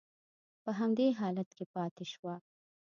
په 0.63 0.71
همدې 0.79 1.07
حالت 1.19 1.49
کې 1.57 1.65
پاتې 1.73 2.05
شوه. 2.13 2.35